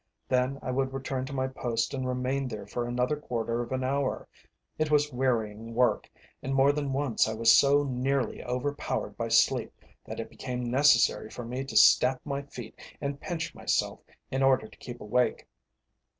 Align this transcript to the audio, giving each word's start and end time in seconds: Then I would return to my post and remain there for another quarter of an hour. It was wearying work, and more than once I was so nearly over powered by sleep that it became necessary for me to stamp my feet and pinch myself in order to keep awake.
Then 0.27 0.57
I 0.63 0.71
would 0.71 0.93
return 0.95 1.25
to 1.27 1.33
my 1.35 1.47
post 1.47 1.93
and 1.93 2.07
remain 2.07 2.47
there 2.47 2.65
for 2.65 2.87
another 2.87 3.15
quarter 3.15 3.61
of 3.61 3.71
an 3.71 3.83
hour. 3.83 4.27
It 4.79 4.89
was 4.89 5.13
wearying 5.13 5.75
work, 5.75 6.09
and 6.41 6.55
more 6.55 6.71
than 6.71 6.91
once 6.91 7.27
I 7.27 7.35
was 7.35 7.51
so 7.53 7.83
nearly 7.83 8.41
over 8.43 8.73
powered 8.73 9.15
by 9.15 9.27
sleep 9.27 9.71
that 10.05 10.19
it 10.19 10.31
became 10.31 10.63
necessary 10.71 11.29
for 11.29 11.45
me 11.45 11.63
to 11.65 11.77
stamp 11.77 12.19
my 12.25 12.41
feet 12.41 12.79
and 12.99 13.21
pinch 13.21 13.53
myself 13.53 13.99
in 14.31 14.41
order 14.41 14.67
to 14.67 14.77
keep 14.79 14.99
awake. 15.01 15.47